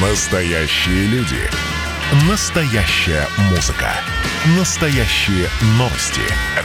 [0.00, 1.40] Настоящие люди.
[2.30, 3.90] Настоящая музыка.
[4.56, 6.20] Настоящие новости.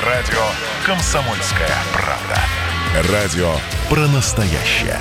[0.06, 0.40] Радио
[0.86, 3.12] «Комсомольская правда».
[3.12, 3.56] Радио
[3.90, 5.00] про настоящее.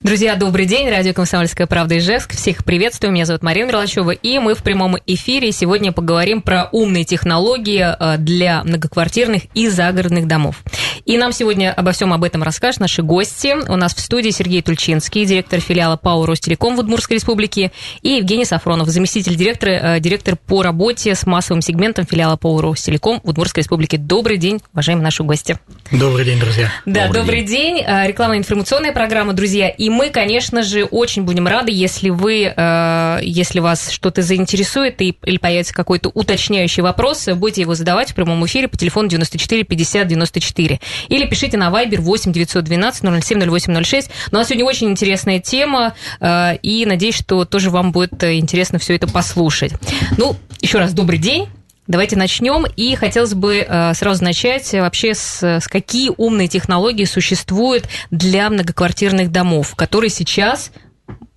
[0.00, 0.88] Друзья, добрый день.
[0.88, 2.32] Радио «Комсомольская правда» Ижевск.
[2.32, 3.12] Всех приветствую.
[3.12, 4.10] Меня зовут Марина Мерлачева.
[4.10, 10.26] И мы в прямом эфире сегодня поговорим про умные технологии э, для многоквартирных и загородных
[10.26, 10.56] домов.
[11.04, 13.54] И нам сегодня обо всем об этом расскажут наши гости.
[13.68, 17.72] У нас в студии Сергей Тульчинский, директор филиала ПАО «Ростелеком» в Удмуртской республике,
[18.02, 23.20] и Евгений Сафронов, заместитель директора, э, директор по работе с массовым сегментом филиала ПАО «Ростелеком»
[23.24, 23.98] в Удмуртской республике.
[23.98, 25.58] Добрый день, уважаемые наши гости.
[25.90, 26.70] Добрый день, друзья.
[26.86, 27.76] Да, добрый, добрый день.
[27.76, 27.84] день.
[27.84, 29.70] Э, Рекламно-информационная программа, друзья.
[29.70, 35.38] И мы, конечно же, очень будем рады, если вы, э, если вас что-то заинтересует или
[35.38, 40.80] появится какой-то уточняющий вопрос, будете его задавать в прямом эфире по телефону 94 50 94.
[41.08, 44.10] Или пишите на Viber 8 912 007 0806.
[44.30, 48.94] У нас сегодня очень интересная тема, э, и надеюсь, что тоже вам будет интересно все
[48.96, 49.72] это послушать.
[50.16, 51.48] Ну, еще раз добрый день.
[51.88, 52.64] Давайте начнем.
[52.76, 59.32] И хотелось бы э, сразу начать вообще с, с какие умные технологии существуют для многоквартирных
[59.32, 60.70] домов, которые сейчас,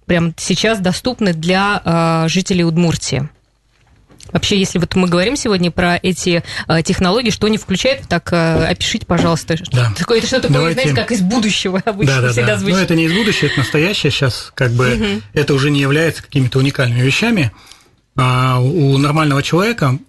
[0.05, 3.27] прямо сейчас доступны для э, жителей Удмуртии.
[4.31, 8.65] Вообще, если вот мы говорим сегодня про эти э, технологии, что они включают, так э,
[8.67, 9.55] опишите, пожалуйста.
[9.71, 9.93] Да.
[9.97, 10.81] Такое, это что-то Давайте...
[10.81, 12.57] знаете, как из будущего обычно да, да, всегда да.
[12.57, 12.77] звучит.
[12.77, 14.11] Ну, это не из будущего, это настоящее.
[14.11, 15.21] Сейчас как бы угу.
[15.33, 17.51] это уже не является какими-то уникальными вещами.
[18.17, 19.99] А у нормального человека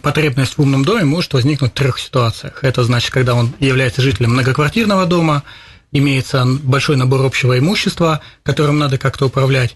[0.00, 2.60] потребность в умном доме может возникнуть в трех ситуациях.
[2.62, 5.42] Это значит, когда он является жителем многоквартирного дома,
[5.90, 9.74] имеется большой набор общего имущества, которым надо как-то управлять.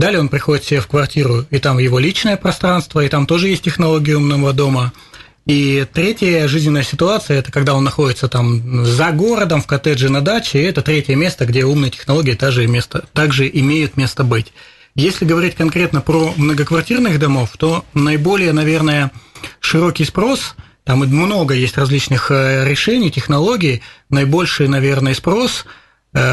[0.00, 3.64] Далее он приходит себе в квартиру, и там его личное пространство, и там тоже есть
[3.64, 4.94] технология умного дома.
[5.44, 10.58] И третья жизненная ситуация– это когда он находится там за городом, в коттедже на даче,
[10.58, 14.54] и это третье место, где умные технологии также, место, также имеют место быть.
[14.94, 19.10] Если говорить конкретно про многоквартирных домов, то наиболее, наверное,
[19.60, 20.54] широкий спрос,
[20.84, 25.66] там много есть различных э, решений, технологий, наибольший, наверное, спрос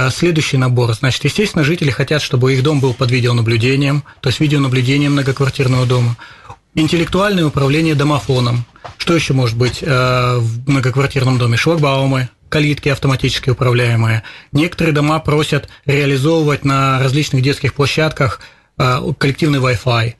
[0.10, 0.94] следующий набор.
[0.94, 6.18] Значит, естественно, жители хотят, чтобы их дом был под видеонаблюдением, то есть видеонаблюдение многоквартирного дома.
[6.74, 8.66] Интеллектуальное управление домофоном.
[8.98, 11.58] Что еще может быть э, в многоквартирном доме?
[11.58, 14.24] Шлагбаумы, калитки автоматически управляемые.
[14.52, 18.42] Некоторые дома просят реализовывать на различных детских площадках
[18.78, 20.14] э, коллективный Wi-Fi.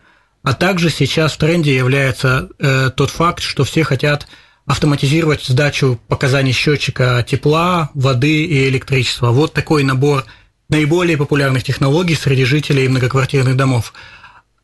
[0.44, 4.28] А также сейчас в тренде является э, тот факт, что все хотят
[4.68, 9.32] автоматизировать сдачу показаний счетчика тепла, воды и электричества.
[9.32, 10.26] Вот такой набор
[10.70, 13.94] наиболее популярных технологий среди жителей многоквартирных домов.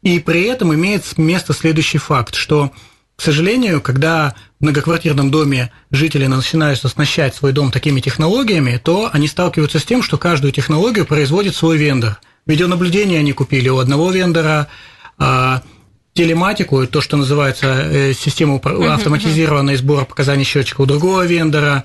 [0.02, 2.74] И при этом имеет место следующий факт, что
[3.16, 9.28] к сожалению, когда в многоквартирном доме жители начинают оснащать свой дом такими технологиями, то они
[9.28, 12.20] сталкиваются с тем, что каждую технологию производит свой вендор.
[12.46, 14.68] Видеонаблюдение они купили у одного вендора,
[15.18, 15.62] а
[16.14, 21.84] телематику, то, что называется э, система автоматизированной сбора показаний счетчика у другого вендора,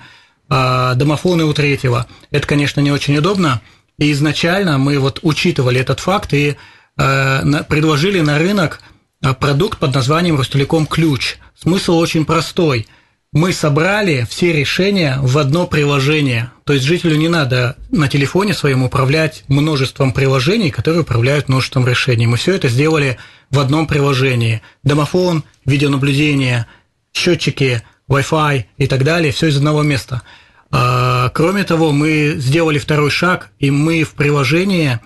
[0.49, 2.07] а домофоны у третьего.
[2.31, 3.61] Это, конечно, не очень удобно.
[3.99, 6.57] И изначально мы вот учитывали этот факт и
[6.97, 8.81] э, предложили на рынок
[9.23, 11.39] а, продукт под названием «Ростелеком Ключ».
[11.61, 12.87] Смысл очень простой.
[13.33, 16.51] Мы собрали все решения в одно приложение.
[16.65, 22.27] То есть жителю не надо на телефоне своем управлять множеством приложений, которые управляют множеством решений.
[22.27, 23.19] Мы все это сделали
[23.51, 24.63] в одном приложении.
[24.83, 26.67] Домофон, видеонаблюдение,
[27.13, 30.23] счетчики, Wi-Fi и так далее, все из одного места.
[30.71, 35.01] А, кроме того, мы сделали второй шаг, и мы в приложении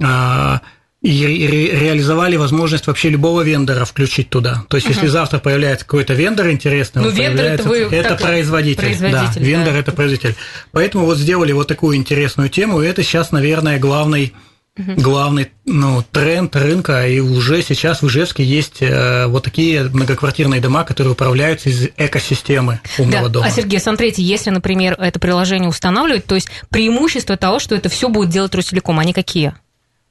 [0.00, 0.60] а,
[1.04, 4.64] и ре- реализовали возможность вообще любого вендора включить туда.
[4.68, 4.94] То есть, угу.
[4.94, 8.80] если завтра появляется какой-то вендор интересный, ну, вендор это, вы это производитель.
[8.80, 9.40] производитель.
[9.40, 10.34] Да, вендор это производитель.
[10.72, 14.32] Поэтому вот сделали вот такую интересную тему, и это сейчас, наверное, главный
[14.78, 14.94] угу.
[14.96, 20.84] главный ну, тренд рынка, и уже сейчас в Ижевске есть э, вот такие многоквартирные дома,
[20.84, 23.28] которые управляются из экосистемы умного да.
[23.28, 23.46] дома.
[23.46, 28.08] А, Сергей, смотрите, если, например, это приложение устанавливать, то есть преимущество того, что это все
[28.08, 29.54] будет делать Ростелеком, они какие?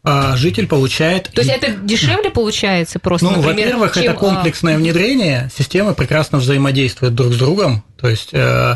[0.04, 1.32] А житель получает...
[1.34, 4.04] То есть это дешевле получается просто, Ну, во-первых, чем...
[4.04, 8.76] это комплексное внедрение, системы прекрасно взаимодействуют друг с другом, то есть э,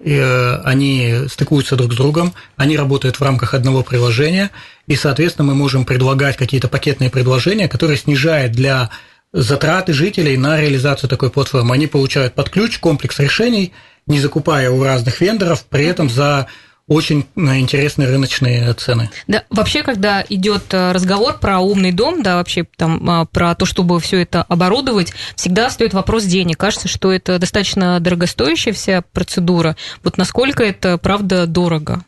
[0.00, 4.50] э, они стыкуются друг с другом, они работают в рамках одного приложения,
[4.88, 8.90] и, соответственно, мы можем предлагать какие-то пакетные предложения, которые снижают для
[9.32, 11.74] затраты жителей на реализацию такой платформы.
[11.74, 13.72] Они получают под ключ комплекс решений,
[14.06, 16.48] не закупая у разных вендоров, при этом за
[16.86, 19.10] очень э, интересные рыночные цены.
[19.26, 23.64] Да, вообще, когда идет э, разговор про умный дом, да, вообще там а, про то,
[23.64, 26.58] чтобы все это оборудовать, всегда стоит вопрос денег.
[26.58, 29.76] Кажется, что это достаточно дорогостоящая вся процедура.
[30.02, 32.04] Вот насколько это правда дорого?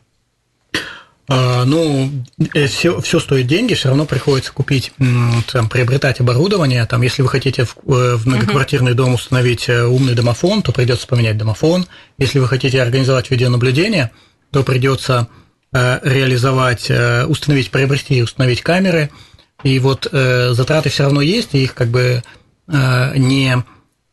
[1.29, 2.09] А, ну,
[2.67, 4.93] все, все стоит деньги, все равно приходится купить,
[5.51, 6.85] там, приобретать оборудование.
[6.85, 11.05] Там, если вы хотите в, э, в многоквартирный дом установить э, умный домофон, то придется
[11.05, 11.85] поменять домофон.
[12.17, 14.11] Если вы хотите организовать видеонаблюдение,
[14.51, 15.27] то придется
[15.73, 16.91] э, реализовать,
[17.27, 19.09] установить, приобрести и установить камеры.
[19.63, 22.21] И вот затраты все равно есть, и их как бы
[22.67, 23.63] не,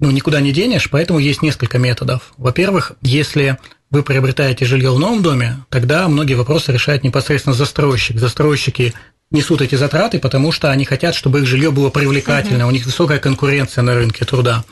[0.00, 2.32] ну, никуда не денешь, поэтому есть несколько методов.
[2.38, 3.58] Во-первых, если
[3.90, 8.18] вы приобретаете жилье в новом доме, тогда многие вопросы решает непосредственно застройщик.
[8.18, 8.94] Застройщики
[9.30, 13.18] несут эти затраты, потому что они хотят, чтобы их жилье было привлекательно, у них высокая
[13.18, 14.64] конкуренция на рынке труда.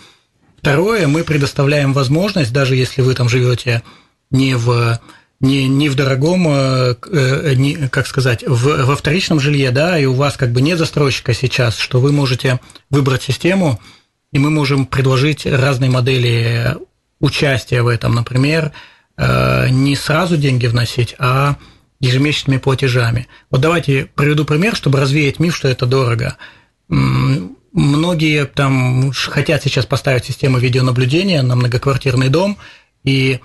[0.58, 3.82] Второе, мы предоставляем возможность, даже если вы там живете
[4.30, 4.98] не в
[5.42, 10.06] не, не в дорогом, э, э, не, как сказать, в, во вторичном жилье, да, и
[10.06, 12.58] у вас как бы нет застройщика сейчас, что вы можете
[12.88, 13.78] выбрать систему,
[14.32, 16.76] и мы можем предложить разные модели
[17.20, 18.14] участия в этом.
[18.14, 18.72] Например,
[19.16, 21.56] Э, не сразу деньги вносить, а
[22.00, 23.28] ежемесячными платежами.
[23.50, 26.36] Вот давайте приведу пример, чтобы развеять миф, что это дорого.
[26.88, 32.58] Многие там хотят сейчас поставить систему видеонаблюдения на многоквартирный дом,
[33.04, 33.40] и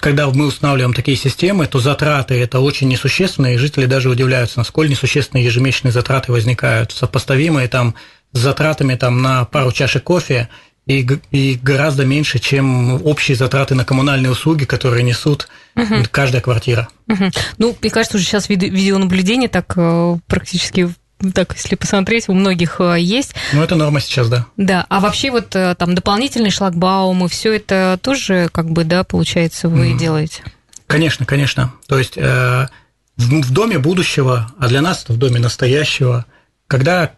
[0.00, 4.90] когда мы устанавливаем такие системы, то затраты это очень несущественные, и жители даже удивляются, насколько
[4.90, 7.94] несущественные ежемесячные затраты возникают, сопоставимые там
[8.32, 10.48] с затратами там, на пару чашек кофе
[10.86, 15.94] и, и гораздо меньше, чем общие затраты на коммунальные услуги, которые несут угу.
[16.10, 16.88] каждая квартира.
[17.08, 17.30] Угу.
[17.58, 20.92] Ну, мне кажется, уже сейчас видеонаблюдение так э, практически
[21.34, 23.34] так, если посмотреть, у многих э, есть.
[23.52, 24.46] Ну, это норма сейчас, да.
[24.56, 29.02] Да, а вообще вот э, там дополнительный шлагбаум и все это тоже, как бы, да,
[29.04, 29.98] получается, вы mm.
[29.98, 30.42] делаете?
[30.86, 31.72] Конечно, конечно.
[31.88, 32.68] То есть э,
[33.16, 36.26] в, в доме будущего, а для нас это в доме настоящего,
[36.68, 37.12] когда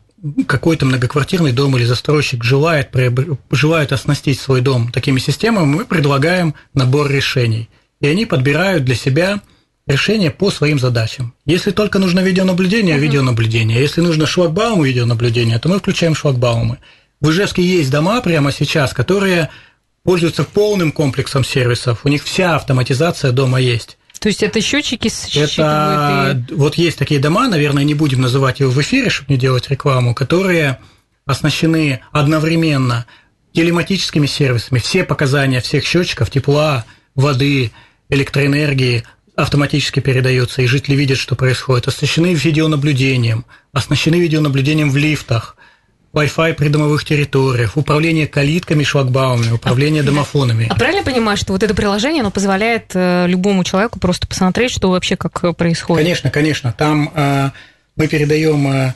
[0.47, 2.95] какой-то многоквартирный дом или застройщик желает,
[3.51, 7.69] желает оснастить свой дом такими системами, мы предлагаем набор решений.
[8.01, 9.41] И они подбирают для себя
[9.89, 11.35] решения по своим задачам.
[11.47, 13.01] Если только нужно видеонаблюдение, uh-huh.
[13.01, 13.81] видеонаблюдение.
[13.81, 16.79] Если нужно шлагбаум видеонаблюдения, то мы включаем шлагбаумы.
[17.21, 19.49] В Ижевске есть дома прямо сейчас, которые
[20.05, 22.05] пользуются полным комплексом сервисов.
[22.05, 23.99] У них вся автоматизация дома есть.
[24.21, 25.09] То есть это счетчики
[25.39, 26.55] Это и...
[26.55, 30.15] вот есть такие дома, наверное, не будем называть его в эфире, чтобы не делать рекламу,
[30.15, 30.79] которые
[31.25, 33.07] оснащены одновременно
[33.53, 34.79] телематическими сервисами.
[34.81, 37.71] Все показания всех счетчиков тепла, воды,
[38.09, 39.05] электроэнергии
[39.39, 41.87] автоматически передаются, и жители видят, что происходит.
[41.87, 45.57] Оснащены видеонаблюдением, оснащены видеонаблюдением в лифтах,
[46.13, 50.67] Wi-Fi придомовых территориях, управление калитками, шлагбаумами, управление домофонами.
[50.71, 54.91] А правильно понимаю, что вот это приложение, оно позволяет э, любому человеку просто посмотреть, что
[54.91, 56.03] вообще как э, происходит?
[56.03, 56.75] Конечно, конечно.
[56.77, 57.51] Там э,
[57.95, 58.95] мы передаем э,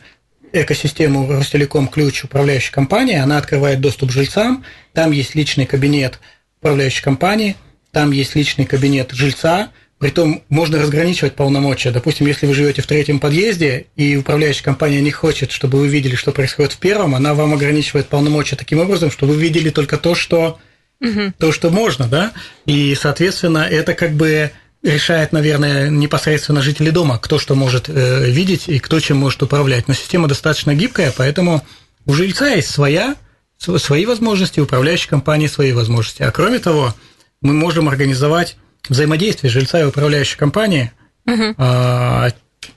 [0.52, 6.18] экосистему Ростелеком ключ управляющей компании, она открывает доступ жильцам, там есть личный кабинет
[6.60, 7.56] управляющей компании,
[7.92, 9.68] там есть личный кабинет жильца,
[10.02, 11.92] Притом можно разграничивать полномочия.
[11.92, 16.16] Допустим, если вы живете в третьем подъезде, и управляющая компания не хочет, чтобы вы видели,
[16.16, 20.16] что происходит в первом, она вам ограничивает полномочия таким образом, чтобы вы видели только то,
[20.16, 20.58] что,
[21.00, 21.32] угу.
[21.38, 22.32] то, что можно, да?
[22.66, 24.50] И, соответственно, это как бы
[24.82, 29.86] решает, наверное, непосредственно жители дома, кто что может э, видеть и кто чем может управлять.
[29.86, 31.62] Но система достаточно гибкая, поэтому
[32.06, 33.14] у жильца есть своя,
[33.56, 36.24] свои возможности, у управляющей компании свои возможности.
[36.24, 36.92] А кроме того,
[37.40, 38.56] мы можем организовать
[38.88, 40.92] взаимодействие жильца и управляющей компании
[41.26, 41.54] угу.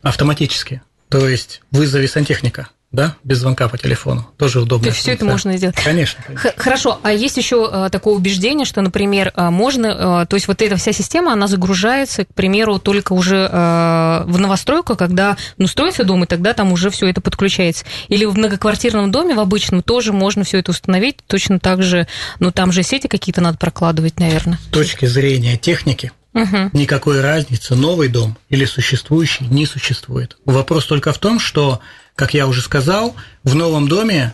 [0.02, 0.82] автоматически.
[1.10, 4.28] То есть вызови сантехника да, без звонка по телефону.
[4.38, 4.86] Тоже удобно.
[4.86, 5.76] То есть все это можно сделать.
[5.76, 6.24] Конечно.
[6.24, 6.54] конечно.
[6.56, 10.62] Хорошо, а есть еще а, такое убеждение, что, например, а, можно, а, то есть вот
[10.62, 16.24] эта вся система, она загружается, к примеру, только уже в новостройку, когда, ну, строится дом,
[16.24, 17.86] и тогда там уже все это подключается.
[18.08, 22.08] Или в многоквартирном доме, в обычном, тоже можно все это установить, точно так же,
[22.40, 24.60] ну, там же сети какие-то надо прокладывать, наверное.
[24.68, 26.72] С точки зрения техники, Угу.
[26.74, 30.36] Никакой разницы, новый дом или существующий не существует.
[30.44, 31.80] Вопрос только в том, что
[32.16, 34.34] как я уже сказал, в новом доме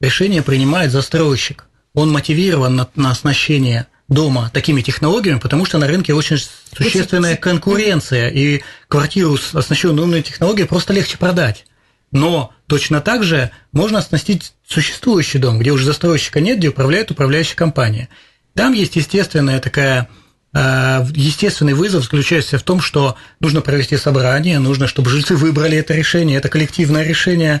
[0.00, 1.66] решение принимает застройщик.
[1.94, 6.36] Он мотивирован на, на оснащение дома такими технологиями, потому что на рынке очень
[6.76, 11.64] существенная конкуренция, и квартиру, оснащенную умной технологией, просто легче продать.
[12.10, 17.56] Но точно так же можно оснастить существующий дом, где уже застройщика нет, где управляет управляющая
[17.56, 18.08] компания.
[18.54, 20.08] Там есть естественная такая
[20.54, 26.38] естественный вызов заключается в том, что нужно провести собрание, нужно, чтобы жильцы выбрали это решение,
[26.38, 27.60] это коллективное решение,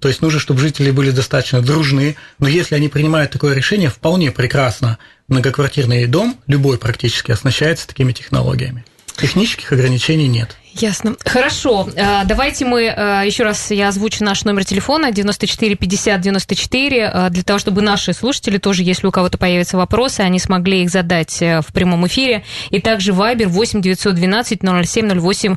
[0.00, 4.32] то есть нужно, чтобы жители были достаточно дружны, но если они принимают такое решение, вполне
[4.32, 8.84] прекрасно многоквартирный дом, любой практически, оснащается такими технологиями.
[9.16, 10.56] Технических ограничений нет.
[10.74, 11.16] Ясно.
[11.24, 11.88] Хорошо.
[11.94, 17.42] Э, давайте мы э, еще раз я озвучу наш номер телефона 94 50 94 для
[17.42, 21.60] того, чтобы наши слушатели тоже, если у кого-то появятся вопросы, они смогли их задать э,
[21.60, 22.44] в прямом эфире.
[22.70, 25.56] И также Viber 8 912 07 08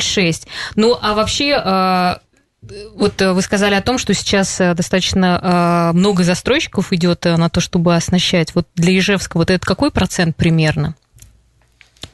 [0.00, 0.46] 06.
[0.76, 2.20] Ну, а вообще
[2.94, 8.54] вот вы сказали о том, что сейчас достаточно много застройщиков идет на то, чтобы оснащать.
[8.54, 10.94] Вот для Ижевска вот это какой процент примерно?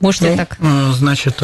[0.00, 0.56] Можете ну, так?
[0.94, 1.42] Значит,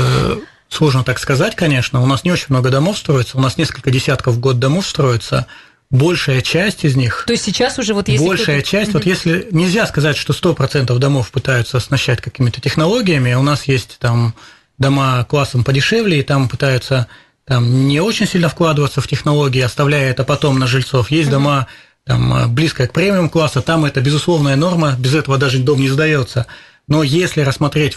[0.75, 2.03] Сложно так сказать, конечно.
[2.03, 5.47] У нас не очень много домов строится, у нас несколько десятков в год домов строится.
[5.89, 7.23] Большая часть из них...
[7.29, 8.27] То есть сейчас уже вот если...
[8.27, 9.47] Большая часть, вот если...
[9.53, 13.35] Нельзя сказать, что 100% домов пытаются оснащать какими-то технологиями.
[13.35, 14.35] У нас есть там
[14.77, 17.07] дома классом подешевле, и там пытаются
[17.45, 21.13] там не очень сильно вкладываться в технологии, оставляя это потом на жильцов.
[21.13, 21.69] Есть дома
[22.05, 26.47] там близко к премиум класса, там это безусловная норма, без этого даже дом не сдается.
[26.87, 27.97] Но если рассмотреть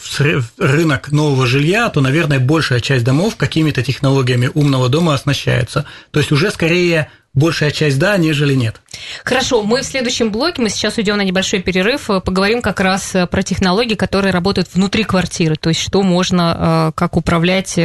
[0.58, 5.86] рынок нового жилья, то, наверное, большая часть домов какими-то технологиями умного дома оснащается.
[6.12, 8.82] То есть уже скорее большая часть да, нежели нет.
[9.24, 13.14] Хорошо, мы в следующем блоке, мы сейчас уйдем на небольшой перерыв, э, поговорим как раз
[13.16, 17.78] э, про технологии, которые работают внутри квартиры, то есть что можно, э, как управлять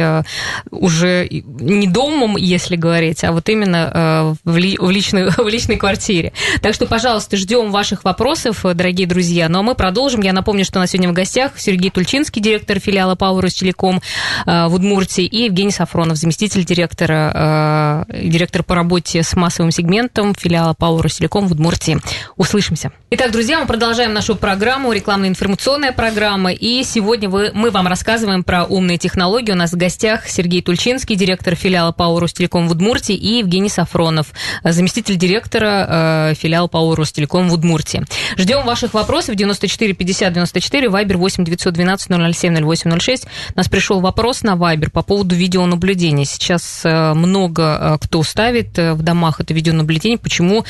[0.71, 6.33] уже не домом, если говорить, а вот именно в личной, в личной квартире.
[6.61, 9.49] Так что, пожалуйста, ждем ваших вопросов, дорогие друзья.
[9.49, 10.21] Ну а мы продолжим.
[10.21, 14.01] Я напомню, что у нас сегодня в гостях Сергей Тульчинский, директор филиала Power Телеком
[14.45, 21.01] в Удмуртии, и Евгений Сафронов, заместитель директора, директор по работе с массовым сегментом филиала Power
[21.01, 21.99] Ростелеком в Удмуртии.
[22.37, 22.93] Услышимся.
[23.09, 26.53] Итак, друзья, мы продолжаем нашу программу, рекламно-информационная программа.
[26.53, 29.51] И сегодня вы, мы вам рассказываем про умные технологии.
[29.51, 34.27] У нас в гостях Сергей Тульчинский, директор филиала ПАО Ростелеком в Удмуртии, и Евгений Сафронов,
[34.63, 38.05] заместитель директора э, филиала ПАО Ростелеком в Удмуртии.
[38.37, 43.25] Ждем ваших вопросов 94 50 94, Вайбер 8 912 007 08 06.
[43.25, 46.23] У нас пришел вопрос на Вайбер по поводу видеонаблюдения.
[46.23, 50.17] Сейчас э, много э, кто ставит э, в домах это видеонаблюдение.
[50.17, 50.65] Почему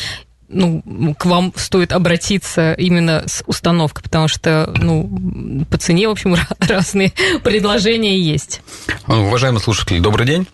[0.48, 6.36] ну, к вам стоит обратиться именно с установкой, потому что, ну, по цене, в общем,
[6.60, 7.12] разные
[7.44, 8.62] предложения есть.
[9.08, 10.48] Уважаемые слушатели, добрый день.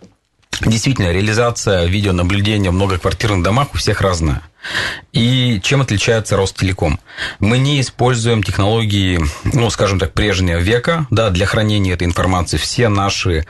[0.62, 4.42] Действительно, реализация видеонаблюдения в многоквартирных домах у всех разная.
[5.13, 7.00] И чем отличается Ростелеком?
[7.39, 12.58] Мы не используем технологии, ну, скажем так, прежнего века да, для хранения этой информации.
[12.58, 13.46] Все наши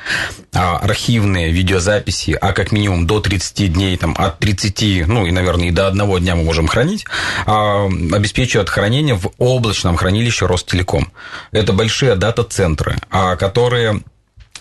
[0.54, 5.70] а, архивные видеозаписи, а как минимум до 30 дней, там, от 30, ну, и, наверное,
[5.70, 7.06] и до одного дня мы можем хранить,
[7.48, 11.12] а, обеспечивают хранение в облачном хранилище Ростелеком.
[11.52, 14.02] Это большие дата-центры, а, которые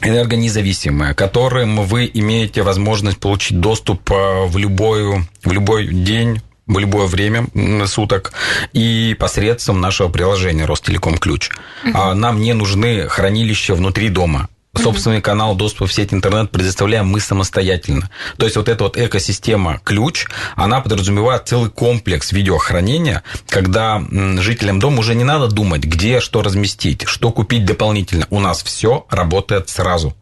[0.02, 7.07] энергонезависимые, которым вы имеете возможность получить доступ э, в, любой в любой день, в любое
[7.07, 7.47] время
[7.87, 8.33] суток
[8.73, 11.50] и посредством нашего приложения Ростелеком Ключ.
[11.85, 12.14] Uh-huh.
[12.14, 18.10] Нам не нужны хранилища внутри дома собственный канал доступа в сеть интернет предоставляем мы самостоятельно.
[18.37, 25.00] То есть вот эта вот экосистема ключ, она подразумевает целый комплекс видеохранения, когда жителям дома
[25.00, 28.26] уже не надо думать, где что разместить, что купить дополнительно.
[28.30, 30.14] У нас все работает сразу.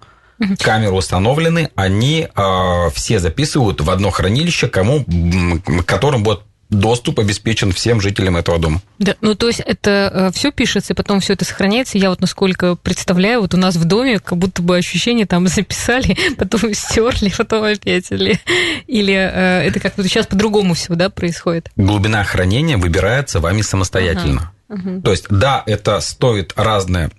[0.60, 5.06] Камеры установлены, они э, все записывают в одно хранилище, кому,
[5.86, 8.82] которым будет доступ обеспечен всем жителям этого дома.
[8.98, 11.98] Да, ну то есть это э, все пишется, и потом все это сохраняется.
[11.98, 16.16] Я вот насколько представляю, вот у нас в доме как будто бы ощущение там записали,
[16.36, 18.40] потом стерли, потом опять или
[18.86, 21.70] или э, это как то сейчас по-другому все, да, происходит.
[21.76, 24.52] Глубина хранения выбирается вами самостоятельно.
[24.68, 24.80] Ага.
[24.80, 25.02] Угу.
[25.02, 27.10] То есть да, это стоит разное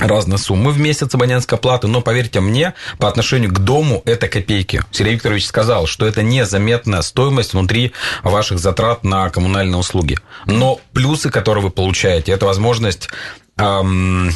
[0.00, 4.82] разные суммы в месяц абонентской платы, но поверьте мне, по отношению к дому это копейки.
[4.90, 7.92] Сергей Викторович сказал, что это незаметная стоимость внутри
[8.22, 10.18] ваших затрат на коммунальные услуги.
[10.46, 13.08] Но плюсы, которые вы получаете, это возможность
[13.56, 14.32] эм,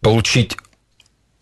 [0.00, 0.56] получить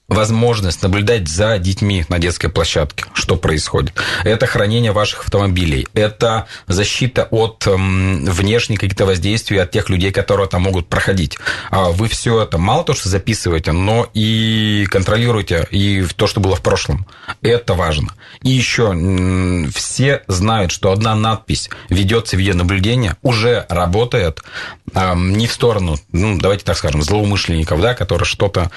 [0.09, 3.95] возможность наблюдать за детьми на детской площадке, что происходит.
[4.25, 10.49] Это хранение ваших автомобилей, это защита от эм, внешних каких-то воздействий от тех людей, которые
[10.49, 11.39] там могут проходить.
[11.71, 16.57] А вы все это мало то, что записываете, но и контролируете и то, что было
[16.57, 17.07] в прошлом.
[17.41, 18.15] Это важно.
[18.43, 18.93] И еще
[19.75, 24.43] все знают, что одна надпись ведется видеонаблюдение уже работает
[24.95, 28.71] не в сторону, ну, давайте так скажем, злоумышленников, да, которые что-то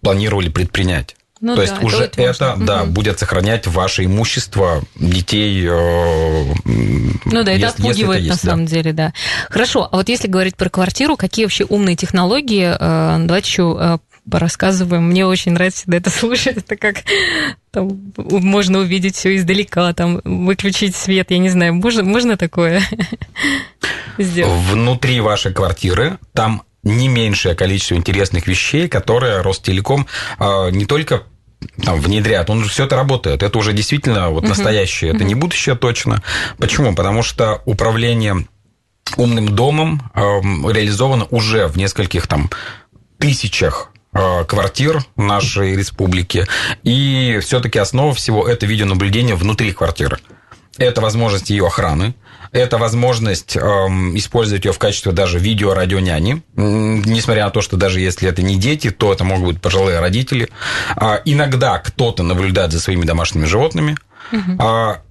[0.00, 1.16] планировали предпринять.
[1.40, 2.92] Ну, То да, есть уже это, это да, угу.
[2.92, 5.66] будет сохранять ваше имущество детей.
[5.68, 8.54] Э, ну да, это отпугивает это есть, на да.
[8.54, 9.12] самом деле, да.
[9.50, 12.74] Хорошо, а вот если говорить про квартиру, какие вообще умные технологии?
[12.74, 13.98] Э, давайте еще э,
[14.30, 15.10] порассказываем.
[15.10, 16.56] Мне очень нравится всегда это слушать.
[16.56, 17.04] Это как
[17.70, 22.80] там, можно увидеть все издалека, там, выключить свет, я не знаю, можно, можно такое
[24.18, 24.58] сделать?
[24.70, 30.06] Внутри вашей квартиры там не меньшее количество интересных вещей, которые Ростелеком
[30.38, 31.24] не только
[31.82, 33.42] там, внедряют, он же все это работает.
[33.42, 36.22] Это уже действительно вот настоящее, это не будущее точно.
[36.58, 36.94] Почему?
[36.94, 38.46] Потому что управление
[39.16, 42.50] умным домом э, реализовано уже в нескольких там
[43.18, 46.46] тысячах э, квартир нашей республики.
[46.82, 50.18] И все-таки основа всего это видеонаблюдение внутри квартиры.
[50.78, 52.14] Это возможность ее охраны,
[52.52, 58.00] это возможность эм, использовать ее в качестве даже видео радионяни, несмотря на то, что даже
[58.00, 60.48] если это не дети, то это могут быть пожилые родители.
[60.96, 63.96] А, иногда кто-то наблюдает за своими домашними животными.
[64.32, 64.56] Угу.
[64.58, 65.02] А,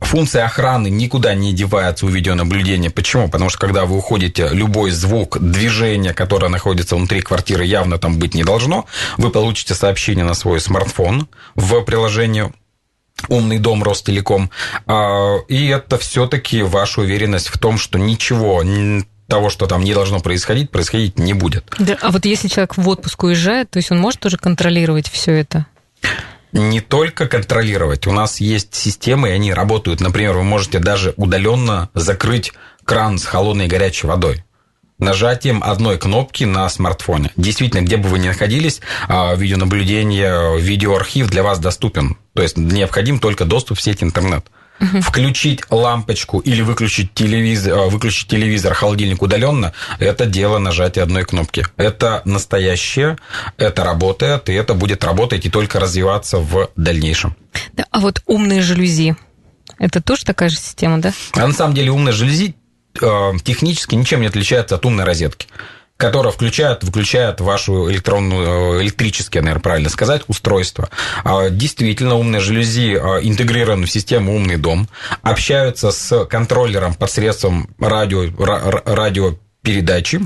[0.00, 2.90] Функция охраны никуда не девается у видеонаблюдения.
[2.90, 3.30] Почему?
[3.30, 8.34] Потому что когда вы уходите, любой звук, движение, которое находится внутри квартиры, явно там быть
[8.34, 8.84] не должно.
[9.16, 12.52] Вы получите сообщение на свой смартфон в приложении
[13.28, 14.50] умный дом Ростелеком.
[14.86, 18.62] А, и это все-таки ваша уверенность в том, что ничего
[19.28, 21.64] того, что там не должно происходить, происходить не будет.
[21.78, 25.32] Да, а вот если человек в отпуск уезжает, то есть он может тоже контролировать все
[25.32, 25.66] это?
[26.52, 28.06] Не только контролировать.
[28.06, 30.00] У нас есть системы, и они работают.
[30.00, 32.52] Например, вы можете даже удаленно закрыть
[32.84, 34.44] кран с холодной и горячей водой
[34.98, 37.30] нажатием одной кнопки на смартфоне.
[37.36, 42.16] Действительно, где бы вы ни находились, а, видеонаблюдение, видеоархив для вас доступен.
[42.34, 44.46] То есть необходим только доступ в сеть интернет.
[44.80, 45.00] Угу.
[45.00, 51.66] Включить лампочку или выключить телевизор, а, выключить телевизор, холодильник удаленно– это дело нажатия одной кнопки.
[51.76, 53.16] Это настоящее,
[53.56, 57.36] это работает, и это будет работать и только развиваться в дальнейшем.
[57.72, 59.16] Да, а вот умные жалюзи–
[59.78, 61.12] это тоже такая же система, да?
[61.32, 62.54] А на самом деле умные жалюзи
[63.42, 65.46] технически ничем не отличается от умной розетки
[65.96, 70.90] которая включает, выключает вашу электронную, э, электрическое, наверное, правильно сказать, устройство.
[71.24, 74.88] А, действительно, умные жалюзи э, интегрированы в систему «Умный дом»,
[75.22, 78.26] общаются с контроллером посредством радио,
[78.84, 80.20] радио передачи,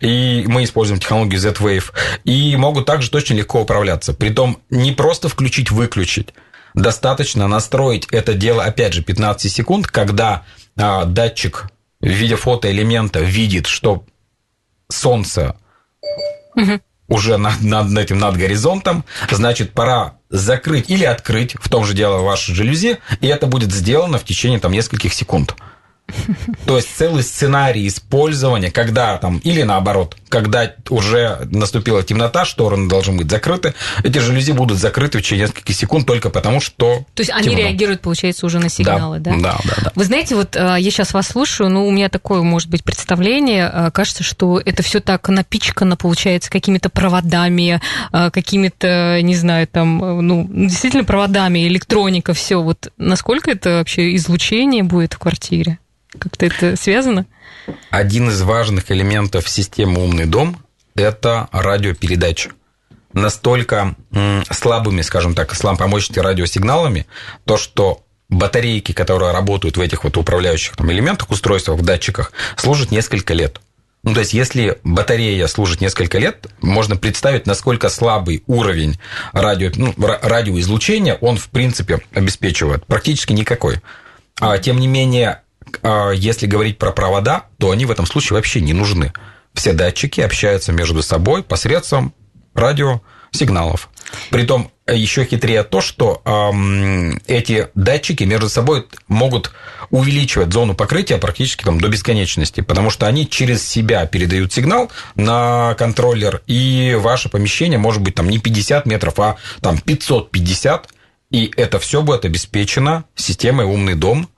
[0.00, 1.92] и мы используем технологию Z-Wave,
[2.24, 4.14] и могут также очень легко управляться.
[4.14, 6.32] Притом не просто включить-выключить,
[6.74, 10.44] достаточно настроить это дело, опять же, 15 секунд, когда
[10.76, 11.66] а, датчик
[12.04, 14.04] в виде фотоэлемента видит, что
[14.88, 15.56] Солнце
[17.08, 22.18] уже над, над этим, над горизонтом, значит, пора закрыть или открыть, в том же дело,
[22.18, 25.56] ваши жалюзи, и это будет сделано в течение там, нескольких секунд.
[26.66, 33.18] То есть целый сценарий использования, когда там, или наоборот, когда уже наступила темнота, стороны должны
[33.18, 37.30] быть закрыты, эти жалюзи будут закрыты в течение нескольких секунд только потому, что То есть
[37.30, 37.58] они темно.
[37.58, 39.30] реагируют, получается, уже на сигналы, да?
[39.30, 39.82] Да, да, да.
[39.84, 39.92] да.
[39.94, 43.70] Вы знаете, вот э, я сейчас вас слушаю, ну, у меня такое, может быть, представление,
[43.72, 47.80] э, кажется, что это все так напичкано, получается, какими-то проводами,
[48.12, 52.60] э, какими-то, не знаю, там, ну, действительно проводами, электроника, все.
[52.60, 55.78] Вот насколько это вообще излучение будет в квартире?
[56.18, 57.26] Как-то это связано?
[57.90, 60.58] Один из важных элементов системы «Умный дом»–
[60.94, 62.50] это радиопередача.
[63.12, 63.94] Настолько
[64.50, 67.06] слабыми, скажем так, слабомощными радиосигналами,
[67.44, 72.90] то, что батарейки, которые работают в этих вот управляющих там, элементах, устройствах, в датчиках, служат
[72.90, 73.60] несколько лет.
[74.02, 78.98] Ну, то есть, если батарея служит несколько лет, можно представить, насколько слабый уровень
[79.32, 82.84] радио, ну, радиоизлучения он, в принципе, обеспечивает.
[82.84, 83.80] Практически никакой.
[84.40, 85.40] А, тем не менее,
[86.14, 89.12] если говорить про провода, то они в этом случае вообще не нужны.
[89.54, 92.12] Все датчики общаются между собой посредством
[92.54, 93.88] радиосигналов.
[94.30, 99.52] Притом еще хитрее то, что эм, эти датчики между собой могут
[99.90, 105.74] увеличивать зону покрытия практически там, до бесконечности, потому что они через себя передают сигнал на
[105.78, 110.88] контроллер, и ваше помещение может быть там не 50 метров, а там 550,
[111.30, 114.28] и это все будет обеспечено системой «Умный дом»,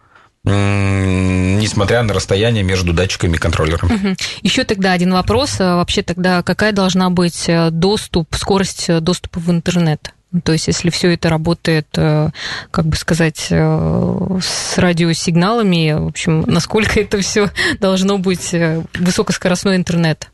[0.47, 3.91] несмотря на расстояние между датчиками и контроллером.
[3.93, 4.17] Угу.
[4.43, 5.57] Еще тогда один вопрос.
[5.59, 10.13] А вообще тогда какая должна быть э, доступ, скорость э, доступа в интернет?
[10.45, 12.31] То есть, если все это работает, э,
[12.71, 18.55] как бы сказать, с радиосигналами, в общем, насколько это все должно быть
[18.95, 20.31] высокоскоростной интернет?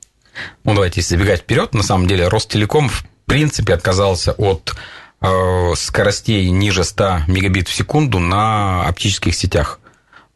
[0.65, 1.73] Ну, давайте забегать вперед.
[1.73, 4.75] На самом деле, Ростелеком в принципе отказался от
[5.77, 9.79] скоростей ниже 100 мегабит в секунду на оптических сетях.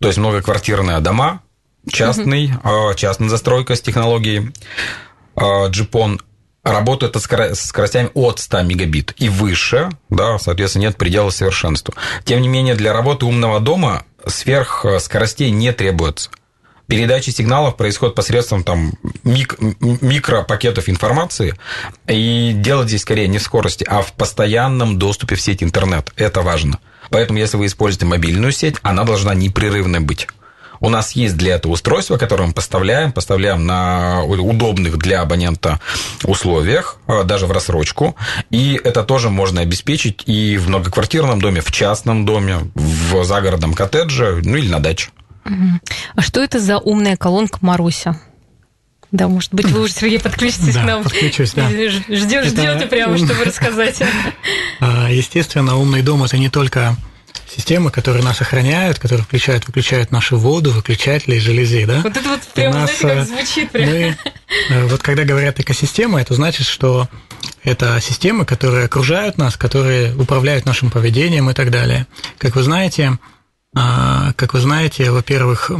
[0.00, 1.42] То есть многоквартирные дома,
[1.90, 2.94] частный, угу.
[2.94, 4.52] частная застройка с технологией
[5.36, 6.20] GPON
[6.62, 11.94] работают с скоростями от 100 мегабит и выше, да, соответственно, нет предела совершенству.
[12.24, 16.30] Тем не менее, для работы умного дома сверх скоростей не требуется.
[16.88, 18.92] Передача сигналов происходит посредством там,
[19.24, 21.54] мик, микропакетов информации,
[22.08, 26.12] и дело здесь скорее не в скорости, а в постоянном доступе в сеть интернет.
[26.16, 26.78] Это важно.
[27.10, 30.28] Поэтому, если вы используете мобильную сеть, она должна непрерывной быть.
[30.80, 35.80] У нас есть для этого устройство, которое мы поставляем, поставляем на удобных для абонента
[36.24, 38.16] условиях, а, даже в рассрочку.
[38.50, 44.40] И это тоже можно обеспечить и в многоквартирном доме, в частном доме, в загородном коттедже,
[44.44, 45.10] ну или на даче.
[46.14, 48.20] А что это за умная колонка Маруся?
[49.12, 51.04] Да, может быть, вы уже, Сергей, подключитесь да, к нам.
[51.04, 51.68] подключусь, да.
[51.68, 54.02] Ждешь, ждете прямо, чтобы рассказать.
[54.80, 56.96] А, естественно, умный дом– это не только
[57.48, 62.00] системы, которые нас охраняют, которые включают, выключают нашу воду, выключатели, железы, да?
[62.02, 63.88] Вот это вот прямо, нас, знаете, как э, звучит прям.
[63.88, 64.16] Мы,
[64.70, 67.08] э, вот когда говорят экосистема, это значит, что
[67.62, 72.06] это системы, которые окружают нас, которые управляют нашим поведением и так далее.
[72.38, 73.18] Как вы знаете,
[73.74, 75.70] а, как вы знаете, во-первых,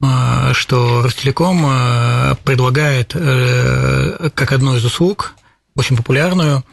[0.00, 5.34] что Ростелеком а, предлагает э, как одну из услуг,
[5.76, 6.64] очень популярную,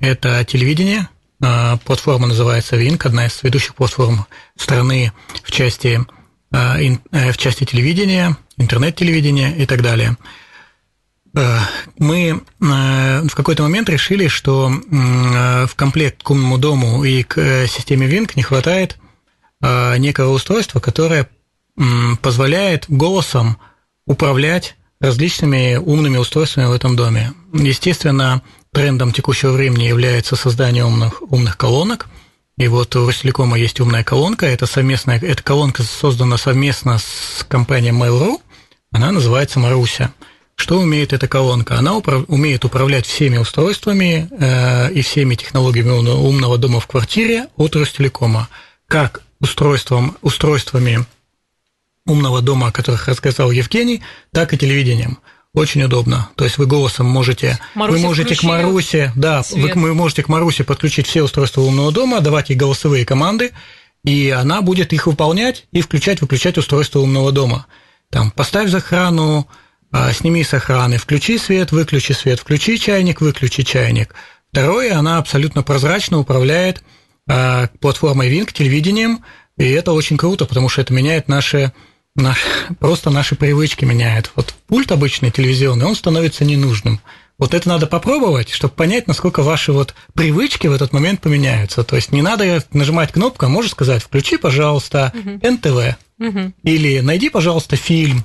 [0.00, 1.08] это телевидение.
[1.38, 6.00] Платформа называется Винк, одна из ведущих платформ страны в части,
[6.52, 10.16] э, в части телевидения, интернет-телевидения и так далее.
[11.98, 18.06] Мы в какой-то момент решили, что в комплект к умному дому и к э, системе
[18.06, 18.98] Винк не хватает
[19.62, 21.28] Э, некого устройства, которое
[22.20, 23.58] позволяет голосом
[24.06, 27.32] управлять различными умными устройствами в этом доме.
[27.52, 32.08] Естественно, трендом текущего времени является создание умных, умных колонок.
[32.56, 34.46] И вот у Ростелекома есть умная колонка.
[34.46, 38.40] Это совместная, эта колонка создана совместно с компанией Mail.ru.
[38.92, 40.12] Она называется Маруся.
[40.54, 41.78] Что умеет эта колонка?
[41.78, 42.24] Она управ...
[42.28, 48.48] умеет управлять всеми устройствами э, и всеми технологиями умного дома в квартире от Ростелекома.
[48.86, 51.04] Как устройством, устройствами
[52.06, 55.18] умного дома, о которых рассказал Евгений, так и телевидением.
[55.54, 56.30] Очень удобно.
[56.36, 60.28] То есть вы голосом можете, Маруся вы можете к Марусе, да, вы, вы можете к
[60.28, 63.52] Марусе подключить все устройства умного дома, давать ей голосовые команды,
[64.02, 67.66] и она будет их выполнять и включать-выключать устройство умного дома.
[68.10, 69.46] Там поставь за охрану,
[69.90, 74.14] а, сними с охраны, включи свет, выключи свет, включи чайник, выключи чайник.
[74.50, 76.82] Второе, она абсолютно прозрачно управляет
[77.28, 79.22] а, платформой Wing, телевидением,
[79.58, 81.72] и это очень круто, потому что это меняет наши,
[82.16, 82.46] наши
[82.78, 84.30] просто наши привычки меняет.
[84.34, 87.00] Вот пульт обычный телевизионный, он становится ненужным.
[87.38, 91.82] Вот это надо попробовать, чтобы понять, насколько ваши вот привычки в этот момент поменяются.
[91.82, 96.52] То есть не надо нажимать кнопку, а можешь сказать, включи, пожалуйста, НТВ, угу.
[96.62, 98.24] или найди, пожалуйста, фильм.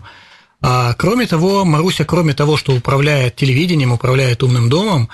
[0.61, 5.09] А, кроме того, Маруся, кроме того, что управляет телевидением, управляет умным домом,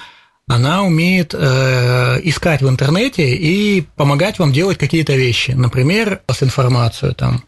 [0.48, 5.52] она умеет э, искать в интернете и помогать вам делать какие-то вещи.
[5.52, 7.44] Например, с информацию там.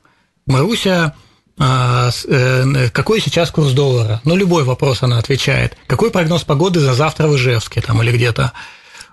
[0.48, 1.16] Маруся,
[1.60, 4.22] э, э, какой сейчас курс доллара?
[4.26, 5.76] Ну, любой вопрос она отвечает.
[5.88, 8.54] Какой прогноз погоды за завтра в Ижевске там или где-то?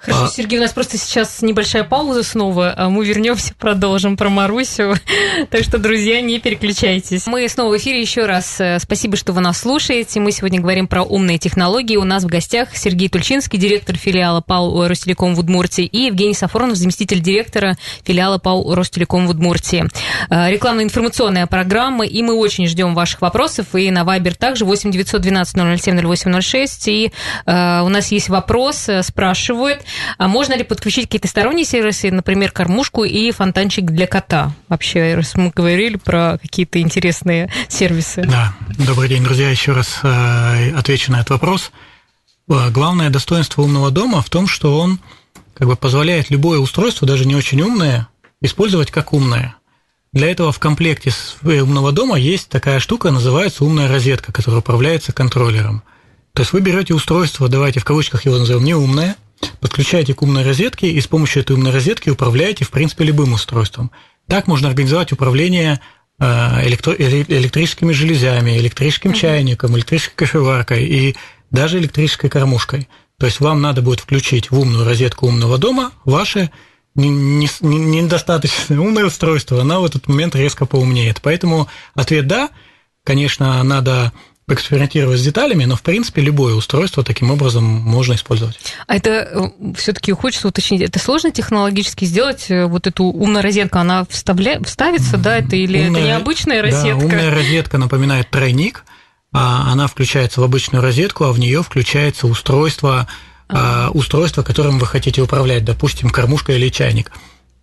[0.02, 0.28] Хорошо, а...
[0.28, 4.96] Сергей, у нас просто сейчас небольшая пауза снова, а мы вернемся, продолжим про Марусю.
[5.50, 7.28] так что, друзья, не переключайтесь.
[7.28, 8.60] Мы снова в эфире еще раз.
[8.60, 10.18] Э, спасибо, что вы нас слушаете.
[10.18, 11.94] Мы сегодня говорим про умные технологии.
[11.94, 16.76] У нас в гостях Сергей Тульчинский, директор филиала ПАО Ростелеком в Удмуртии, и Евгений Сафронов,
[16.76, 19.88] заместитель директора филиала ПАО Ростелеком в Удмуртии.
[20.30, 23.66] Э, рекламно-информационная программа, и мы очень ждем ваших вопросов.
[23.76, 26.88] И на Вайбер также 8 912 007 0806.
[26.88, 27.12] И
[27.46, 29.82] э, у нас есть вопрос, спрашивают,
[30.18, 34.52] а можно ли подключить какие-то сторонние сервисы, например, кормушку и фонтанчик для кота?
[34.68, 38.22] Вообще, раз мы говорили про какие-то интересные сервисы.
[38.22, 39.50] Да, добрый день, друзья.
[39.50, 41.72] Еще раз э, отвечу на этот вопрос.
[42.48, 45.00] Э, главное достоинство умного дома в том, что он
[45.54, 48.08] как бы позволяет любое устройство, даже не очень умное,
[48.40, 49.56] использовать как умное.
[50.12, 51.10] Для этого в комплекте
[51.42, 55.82] умного дома есть такая штука, называется умная розетка, которая управляется контроллером.
[56.34, 59.16] То есть вы берете устройство, давайте в кавычках его назовем не умное,
[59.60, 63.90] подключаете к умной розетке и с помощью этой умной розетки управляете, в принципе, любым устройством.
[64.28, 65.80] Так можно организовать управление
[66.18, 71.16] э, электро- электрическими железями, электрическим чайником, электрической кофеваркой и
[71.50, 72.88] даже электрической кормушкой.
[73.18, 76.50] То есть вам надо будет включить в умную розетку умного дома ваше
[76.94, 81.20] недостаточно умное устройство, оно в этот момент резко поумнеет.
[81.22, 82.50] Поэтому ответ «да»,
[83.04, 84.12] конечно, надо
[84.48, 88.58] экспериментировать с деталями, но в принципе любое устройство таким образом можно использовать.
[88.86, 93.78] А это э, все-таки хочется уточнить, это сложно технологически сделать э, вот эту умную розетку,
[93.78, 94.60] она вставля...
[94.62, 96.98] вставится, да, это или умная, это необычная розетка?
[96.98, 98.84] Да, умная розетка напоминает тройник,
[99.32, 103.06] а она включается в обычную розетку, а в нее включается устройство,
[103.48, 103.90] а.
[103.94, 107.12] устройство, которым вы хотите управлять, допустим, кормушка или чайник.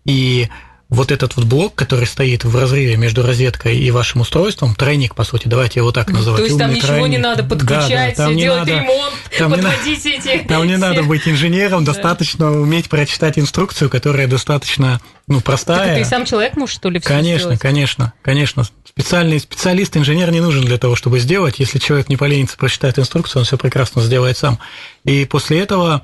[0.04, 0.48] И
[0.90, 5.22] вот этот вот блок, который стоит в разрыве между розеткой и вашим устройством, тройник, по
[5.22, 6.40] сути, давайте его так называть.
[6.40, 7.10] То есть там ничего тройник.
[7.10, 10.48] не надо подключать, да, да, делать надо, ремонт, там подводить не, эти...
[10.48, 15.94] Там не надо быть инженером, достаточно уметь прочитать инструкцию, которая достаточно ну, простая.
[15.94, 17.60] Так и сам человек может, что ли, все Конечно, сделать?
[17.60, 18.64] конечно, конечно.
[18.84, 21.60] Специальный специалист, инженер не нужен для того, чтобы сделать.
[21.60, 24.58] Если человек не поленится прочитать инструкцию, он все прекрасно сделает сам.
[25.04, 26.02] И после этого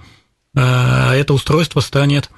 [0.54, 2.30] э, это устройство станет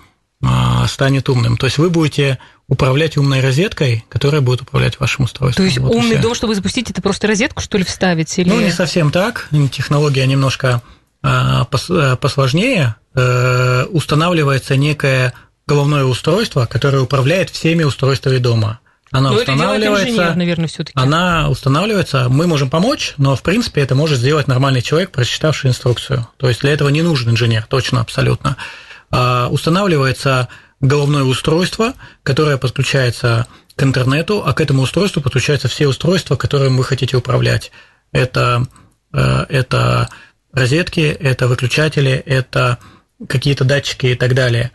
[0.87, 1.57] станет умным.
[1.57, 5.62] То есть вы будете управлять умной розеткой, которая будет управлять вашим устройством.
[5.62, 8.38] То есть вот умный дом, чтобы запустить, это просто розетку, что ли, вставить?
[8.38, 8.48] Или...
[8.48, 9.48] Ну, не совсем так.
[9.72, 10.83] Технология немножко
[11.22, 12.94] а, э, посложнее.
[13.14, 15.33] Э, устанавливается некое
[15.66, 18.81] головное устройство, которое управляет всеми устройствами дома.
[19.11, 20.98] Она но устанавливается, это инженер, наверное, все-таки.
[20.98, 26.29] Она устанавливается, мы можем помочь, но в принципе это может сделать нормальный человек, прочитавший инструкцию.
[26.37, 28.57] То есть для этого не нужен инженер, точно, абсолютно.
[29.11, 30.49] А, устанавливается
[30.81, 36.85] головное устройство, которое подключается к интернету, а к этому устройству подключаются все устройства, которыми вы
[36.85, 37.71] хотите управлять.
[38.12, 38.66] Это,
[39.12, 40.09] э, это
[40.53, 42.79] розетки, это выключатели, это
[43.29, 44.73] какие-то датчики и так далее,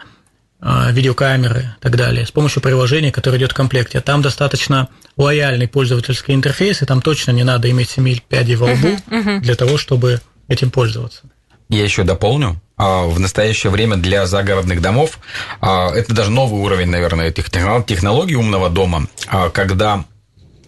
[0.61, 3.99] э, видеокамеры и так далее, с помощью приложения, которое идет в комплекте.
[4.01, 8.87] Там достаточно лояльный пользовательский интерфейс, и там точно не надо иметь 7 пядей во лбу
[8.87, 9.39] uh-huh, uh-huh.
[9.39, 11.21] для того, чтобы этим пользоваться.
[11.69, 12.61] Я еще дополню.
[12.83, 15.19] А, в настоящее время для загородных домов.
[15.61, 20.03] А, это даже новый уровень, наверное, этих технологий умного дома, а, когда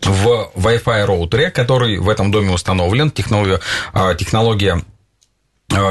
[0.01, 3.59] в Wi-Fi роутере, который в этом доме установлен, технология,
[4.17, 4.81] технология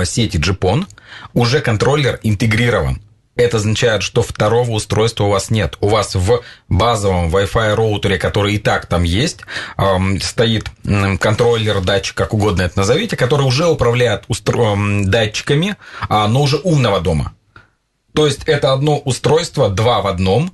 [0.05, 0.87] сети GPON,
[1.35, 3.03] уже контроллер интегрирован
[3.37, 5.77] это означает, что второго устройства у вас нет.
[5.81, 9.41] У вас в базовом Wi-Fi роутере, который и так там есть,
[10.23, 10.71] стоит
[11.21, 14.77] контроллер, датчик, как угодно это назовите, который уже управляет устро...
[15.05, 15.77] датчиками,
[16.09, 17.35] а, но уже умного дома.
[18.15, 20.53] То есть это одно устройство, два в одном,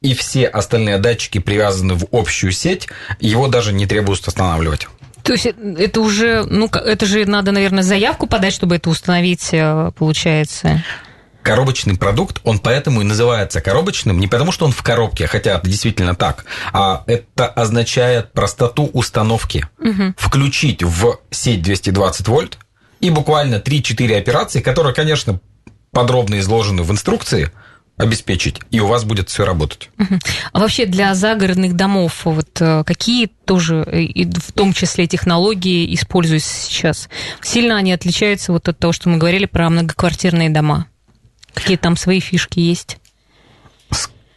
[0.00, 2.88] и все остальные датчики привязаны в общую сеть,
[3.20, 4.88] его даже не требуется устанавливать.
[5.22, 9.92] То есть это уже, ну, это же надо, наверное, заявку подать, чтобы это установить, э,
[9.96, 10.82] получается
[11.50, 15.68] коробочный продукт, он поэтому и называется коробочным, не потому что он в коробке, хотя это
[15.68, 19.66] действительно так, а это означает простоту установки.
[19.80, 20.14] Угу.
[20.16, 22.58] Включить в сеть 220 вольт
[23.00, 25.40] и буквально 3-4 операции, которые, конечно,
[25.90, 27.50] подробно изложены в инструкции,
[27.96, 29.90] обеспечить, и у вас будет все работать.
[30.52, 36.54] А вообще для загородных домов вот э, какие тоже, и в том числе технологии, используются
[36.54, 37.08] сейчас?
[37.42, 40.86] Сильно они отличаются вот от того, что мы говорили про многоквартирные дома?
[41.54, 42.98] Какие там свои фишки есть?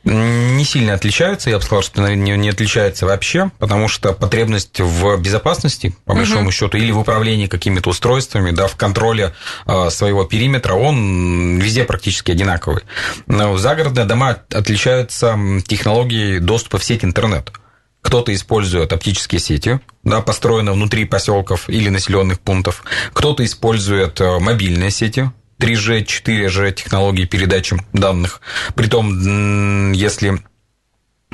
[0.03, 5.17] Не сильно отличаются, я бы сказал, что не, не отличается вообще, потому что потребность в
[5.17, 6.51] безопасности, по большому угу.
[6.51, 9.33] счету, или в управлении какими-то устройствами, да, в контроле
[9.65, 12.83] э, своего периметра, он везде практически одинаковый.
[13.27, 17.53] Но загородные дома отличаются технологией доступа в сеть интернет.
[18.01, 22.83] Кто-то использует оптические сети, да, построенные внутри поселков или населенных пунктов.
[23.13, 28.41] Кто-то использует э, мобильные сети, 3G, 4G технологии передачи данных.
[28.75, 30.39] Притом, если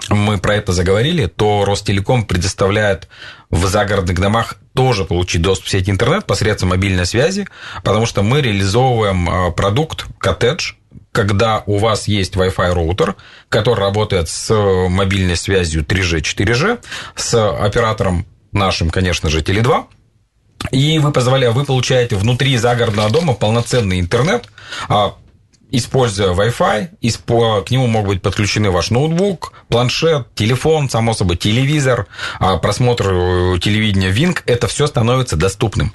[0.10, 3.10] мы про это заговорили, то Ростелеком предоставляет
[3.50, 7.48] в загородных домах тоже получить доступ в сеть интернет посредством мобильной связи,
[7.84, 10.74] потому что мы реализовываем а, продукт коттедж,
[11.12, 13.16] когда у вас есть Wi-Fi роутер,
[13.50, 16.80] который работает с мобильной связью 3G, 4G,
[17.16, 19.86] с оператором нашим, конечно же, Теле2,
[20.72, 24.50] и вы, позволяете, вы получаете внутри загородного дома полноценный интернет,
[24.88, 25.16] а,
[25.72, 32.08] используя Wi-Fi, к нему могут быть подключены ваш ноутбук, планшет, телефон, само собой, телевизор,
[32.40, 35.94] а, просмотр э, телевидения Wing, это все становится доступным.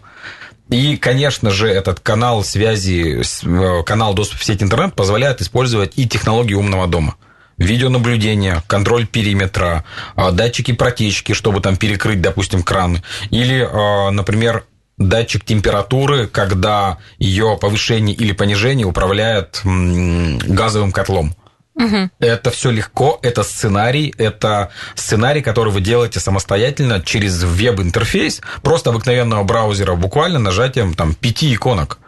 [0.71, 6.09] И, конечно же, этот канал связи, э, канал доступа в сеть интернет позволяет использовать и
[6.09, 7.17] технологии умного дома
[7.59, 9.85] видеонаблюдение, контроль периметра,
[10.17, 14.65] а, датчики протечки, чтобы там перекрыть, допустим, кран, или, а, например,
[14.99, 21.35] датчик температуры, когда ее повышение или понижение управляет газовым котлом.
[21.75, 22.11] Угу.
[22.21, 29.43] Это все легко, это сценарий, это сценарий, который вы делаете самостоятельно через веб-интерфейс, просто обыкновенного
[29.43, 31.99] браузера, буквально нажатием там пяти иконок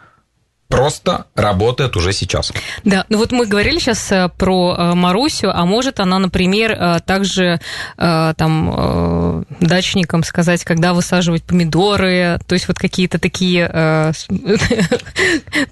[0.67, 2.51] просто работает уже сейчас.
[2.83, 6.99] Да, ну вот мы говорили сейчас э, про э, Марусю, а может она, например, э,
[7.05, 7.59] также
[7.97, 13.67] там дачникам сказать, когда высаживать помидоры, то есть вот какие-то такие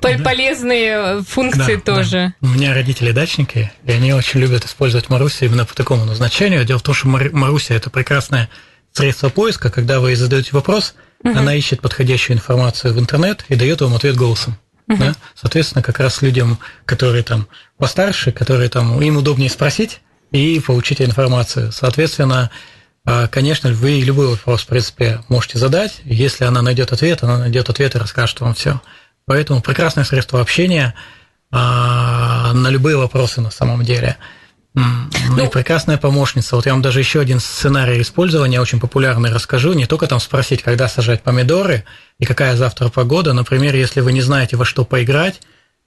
[0.02, 2.34] полезные функции тоже.
[2.42, 6.66] У меня родители дачники, и они очень любят использовать Марусю именно по такому назначению.
[6.66, 8.50] Дело в том, что Маруся– это прекрасное
[8.92, 13.96] средство поиска, когда вы задаете вопрос, она ищет подходящую информацию в интернет и дает вам
[13.96, 14.58] ответ голосом.
[14.88, 14.98] Угу.
[14.98, 15.15] Да?
[15.34, 21.71] Соответственно, как раз людям, которые там постарше, которые там им удобнее спросить, и получить информацию.
[21.71, 22.52] Соответственно,
[23.06, 26.02] а, конечно, вы любой вопрос, в принципе, можете задать.
[26.04, 28.82] Если она найдет ответ, она найдет ответ и расскажет вам все.
[29.26, 30.93] Поэтому прекрасное средство общения
[31.52, 34.17] а, на любые вопросы на самом деле.
[34.76, 36.56] Ну, и прекрасная помощница.
[36.56, 39.74] Вот я вам даже еще один сценарий использования очень популярный расскажу.
[39.74, 41.86] Не только там спросить, когда сажать помидоры
[42.20, 43.34] и какая завтра погода.
[43.34, 45.42] Например, если вы не знаете, во что поиграть,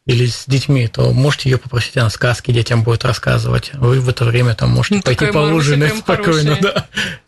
[0.08, 3.72] или с детьми, то можете ее попросить, она сказки детям будет рассказывать.
[3.74, 6.58] Вы в это время там можете ну, пойти поужинать спокойно.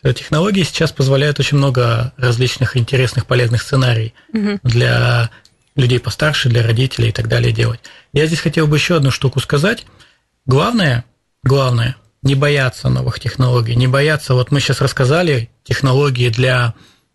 [0.02, 0.12] Да.
[0.14, 4.58] Технологии сейчас позволяют очень много различных интересных, полезных сценариев угу.
[4.62, 5.28] для
[5.76, 7.80] людей постарше, для родителей и так далее делать.
[8.14, 9.84] Я здесь хотел бы еще одну штуку сказать.
[10.46, 11.04] Главное,
[11.42, 16.74] главное, не бояться новых технологий, не бояться, вот мы сейчас рассказали технологии для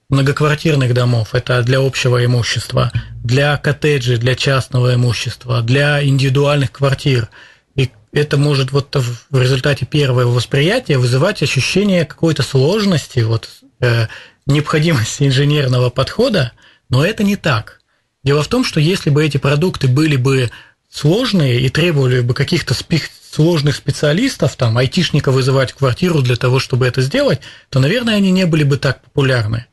[0.10, 2.92] многоквартирных домов, это для общего имущества,
[3.24, 7.30] для коттеджей, для частного имущества, для индивидуальных квартир.
[7.76, 14.08] И это может вот в результате первого восприятия вызывать ощущение какой-то сложности, вот, э,
[14.46, 16.52] необходимости инженерного подхода,
[16.90, 17.82] но это не так.
[18.24, 20.52] Дело в том, что если бы эти продукты были бы
[20.92, 23.02] сложные и требовали бы каких-то спи-
[23.36, 28.32] сложных специалистов, там, айтишника вызывать в квартиру для того, чтобы это сделать, то, наверное, они
[28.32, 29.66] не были бы так популярны.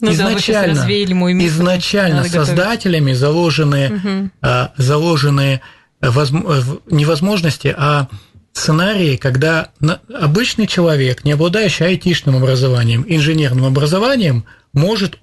[0.00, 1.50] Ну, изначально, да, мой миф.
[1.50, 4.70] изначально создателями заложены, угу.
[4.76, 5.60] заложены
[6.00, 8.08] невозможности, а
[8.52, 9.70] сценарии, когда
[10.14, 15.18] обычный человек, не обладающий айтишным образованием, инженерным образованием, может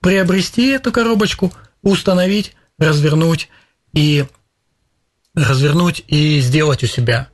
[0.00, 1.52] приобрести эту коробочку,
[1.82, 3.48] установить, развернуть
[3.92, 4.24] и
[5.34, 7.28] развернуть и сделать у себя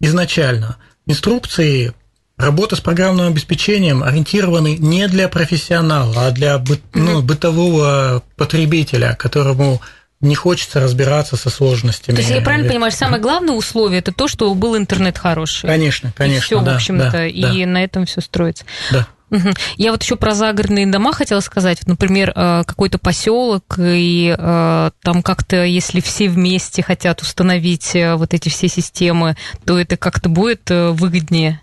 [0.00, 0.76] изначально.
[1.06, 1.94] Инструкции
[2.38, 9.82] Работа с программным обеспечением ориентированы не для профессионала, а для бы, ну, бытового потребителя, которому
[10.20, 12.14] не хочется разбираться со сложностями.
[12.14, 15.66] То есть я правильно понимаю, самое главное условие это то, что был интернет хороший.
[15.66, 16.42] Конечно, конечно.
[16.44, 17.66] все, да, в общем-то, да, и да.
[17.66, 18.64] на этом все строится.
[18.92, 19.08] Да.
[19.30, 19.50] Угу.
[19.76, 21.86] Я вот еще про загородные дома хотела сказать.
[21.86, 28.34] Например, э, какой-то поселок, и э, там как-то, если все вместе хотят установить э, вот
[28.34, 31.60] эти все системы, то это как-то будет выгоднее.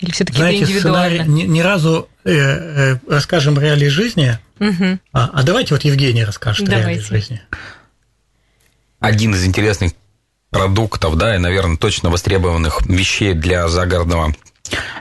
[0.00, 1.22] Или все-таки Знаете, это индивидуально?
[1.24, 4.38] Сценарий, ни, ни разу э, э, расскажем реалии жизни.
[4.60, 4.98] Угу.
[5.12, 6.90] А, а давайте вот Евгений расскажет давайте.
[6.90, 7.40] реалии жизни.
[9.00, 9.92] Один из интересных
[10.50, 14.34] продуктов, да, и, наверное, точно востребованных вещей для загородного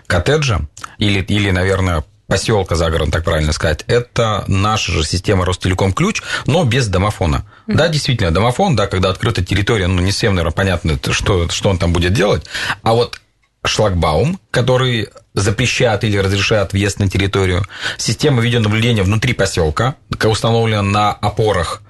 [0.08, 0.62] коттеджа
[0.98, 6.64] или, или наверное, поселка загородного, так правильно сказать, это наша же система Ростелеком ключ, но
[6.66, 7.46] без домофона.
[7.68, 7.76] Mm-hmm.
[7.76, 11.78] Да, действительно, домофон, да, когда открыта территория, ну, не всем, наверное, понятно, что, что он
[11.78, 12.46] там будет делать,
[12.84, 13.20] а вот
[13.66, 17.66] шлагбаум, который запрещает или разрешает въезд на территорию,
[17.98, 21.82] система видеонаблюдения внутри поселка, установлена на опорах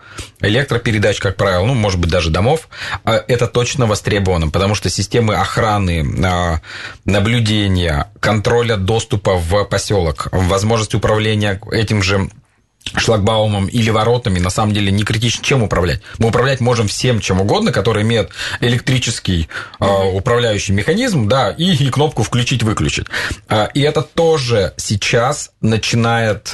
[0.42, 2.70] электропередач, как правило, ну, может быть, даже домов,
[3.04, 6.62] а это точно востребовано, потому что системы охраны, а,
[7.06, 12.30] наблюдения, контроля доступа в поселок, возможность управления этим же
[12.96, 16.02] шлагбаумом или воротами на самом деле не критично чем управлять.
[16.20, 18.30] Мы управлять можем всем чем угодно, который имеет
[18.62, 19.50] электрический
[19.80, 23.08] э, управляющий механизм, да, и, и кнопку включить-выключить.
[23.74, 26.54] И это тоже сейчас начинает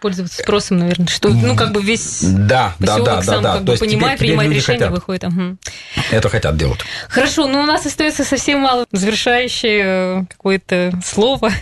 [0.00, 3.72] пользоваться спросом, наверное, что, ну, как бы весь да, да, да, сам да, как да.
[3.72, 4.94] бы понимает, теперь, принимает решение, хотят.
[4.94, 5.24] выходит.
[5.24, 5.56] Угу.
[6.10, 6.80] Это хотят делать.
[7.08, 11.52] Хорошо, но у нас остается совсем мало завершающее какое-то слово.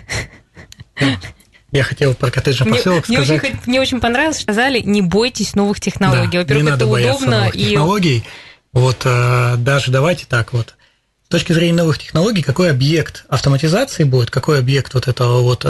[1.71, 3.43] Я хотел про коттеджный поселок мне, сказать.
[3.43, 6.39] Мне очень, мне очень понравилось, что сказали, не бойтесь новых технологий.
[6.39, 7.39] Да, Во-первых, это удобно.
[7.41, 7.65] Новых и...
[7.65, 8.25] технологий.
[8.73, 10.75] Вот э, даже давайте так вот.
[11.27, 15.67] С точки зрения новых технологий, какой объект автоматизации будет, какой объект вот этого вот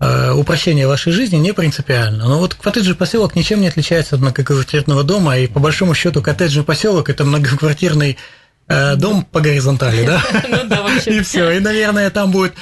[0.00, 2.28] э, э, упрощения вашей жизни, не принципиально.
[2.28, 6.64] Но вот коттеджный поселок ничем не отличается от многоквартирного дома, и по большому счету коттеджный
[6.64, 8.18] поселок это многоквартирный
[8.66, 10.22] дом по горизонтали, да?
[10.64, 10.88] Ну.
[11.12, 11.50] И все.
[11.50, 12.54] И, наверное, там будет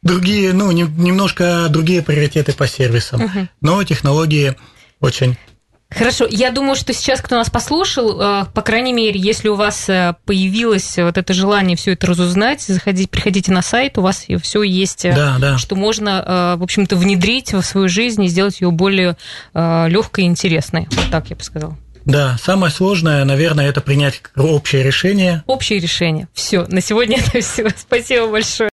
[0.00, 4.54] другие, ну, не, немножко другие приоритеты по сервисам, но технологии
[5.00, 5.36] очень
[5.90, 9.88] Хорошо, я думаю, что сейчас, кто нас послушал, э, по крайней мере, если у вас
[9.88, 14.62] э, появилось вот это желание все это разузнать, заходите, приходите на сайт, у вас все
[14.62, 15.58] есть, э, да, да.
[15.58, 19.16] что можно, в общем-то, внедрить в свою жизнь и сделать ее более
[19.54, 20.86] легкой и интересной.
[20.90, 21.76] Вот так я бы сказала.
[22.04, 25.42] Да, самое сложное, наверное, это принять общее решение.
[25.46, 26.28] Общее решение.
[26.32, 27.68] Все, на сегодня это все.
[27.76, 28.68] Спасибо большое.